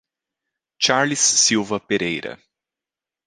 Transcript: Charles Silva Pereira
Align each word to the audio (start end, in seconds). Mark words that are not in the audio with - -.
Charles 0.79 1.19
Silva 1.19 1.79
Pereira 1.79 2.39